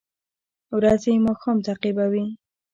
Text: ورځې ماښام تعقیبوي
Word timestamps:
ورځې 0.77 1.13
ماښام 1.25 1.57
تعقیبوي 1.65 2.25